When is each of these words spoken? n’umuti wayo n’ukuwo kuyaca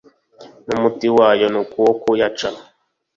n’umuti 0.67 1.07
wayo 1.15 1.47
n’ukuwo 1.53 1.91
kuyaca 2.01 2.49